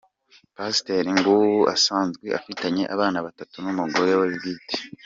[0.55, 1.39] Pasiteri Ngwu
[1.75, 4.75] asanzwe afitanye abana batatu n’umugore we bwite.